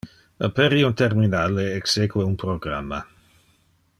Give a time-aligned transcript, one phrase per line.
[0.47, 3.05] Aperi un terminal e exeque un programma.